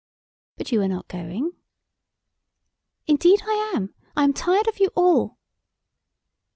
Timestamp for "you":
0.71-0.81, 4.79-4.89